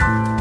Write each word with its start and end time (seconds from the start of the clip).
you 0.00 0.39